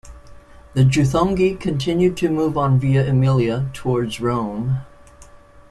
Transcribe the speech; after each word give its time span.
The 0.73 0.81
Juthungi 0.81 1.59
continued 1.59 2.17
to 2.17 2.31
move 2.31 2.57
on 2.57 2.79
Via 2.79 3.07
Emilia 3.07 3.69
towards 3.71 4.19
Rome. 4.19 4.79